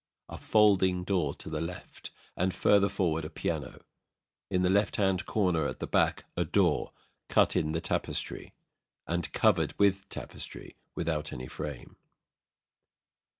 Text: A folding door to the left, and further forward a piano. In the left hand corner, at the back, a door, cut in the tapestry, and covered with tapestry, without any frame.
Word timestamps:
A 0.29 0.39
folding 0.39 1.03
door 1.03 1.35
to 1.35 1.47
the 1.47 1.61
left, 1.61 2.09
and 2.35 2.55
further 2.55 2.89
forward 2.89 3.23
a 3.23 3.29
piano. 3.29 3.81
In 4.49 4.63
the 4.63 4.69
left 4.71 4.95
hand 4.95 5.27
corner, 5.27 5.67
at 5.67 5.77
the 5.79 5.85
back, 5.85 6.25
a 6.35 6.43
door, 6.43 6.91
cut 7.29 7.55
in 7.55 7.71
the 7.71 7.81
tapestry, 7.81 8.55
and 9.05 9.31
covered 9.31 9.77
with 9.77 10.09
tapestry, 10.09 10.75
without 10.95 11.31
any 11.31 11.45
frame. 11.45 11.97